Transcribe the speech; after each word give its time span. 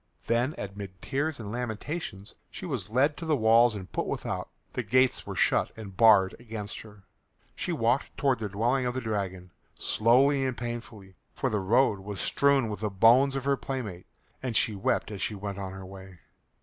Then 0.25 0.55
amid 0.57 0.99
tears 0.99 1.39
and 1.39 1.51
lamentations 1.51 2.33
she 2.49 2.65
was 2.65 2.89
led 2.89 3.15
to 3.17 3.25
the 3.27 3.35
walls 3.35 3.75
and 3.75 3.91
put 3.91 4.07
without. 4.07 4.49
The 4.73 4.81
gates 4.81 5.27
were 5.27 5.35
shut 5.35 5.69
and 5.77 5.95
barred 5.95 6.33
against 6.39 6.79
her. 6.81 7.03
She 7.55 7.71
walked 7.71 8.17
towards 8.17 8.39
the 8.41 8.49
dwelling 8.49 8.87
of 8.87 8.95
the 8.95 9.01
dragon, 9.01 9.51
slowly 9.75 10.43
and 10.43 10.57
painfully, 10.57 11.17
for 11.35 11.51
the 11.51 11.59
road 11.59 11.99
was 11.99 12.19
strewn 12.19 12.67
with 12.67 12.79
the 12.79 12.89
bones 12.89 13.35
of 13.35 13.45
her 13.45 13.57
playmates, 13.57 14.07
and 14.41 14.57
she 14.57 14.73
wept 14.73 15.11
as 15.11 15.21
she 15.21 15.35
went 15.35 15.59
on 15.59 15.71
her 15.71 15.85
way. 15.85 16.17